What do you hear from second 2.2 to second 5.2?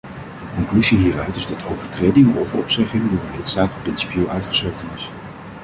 of opzegging door een lidstaat principieel uitgesloten is.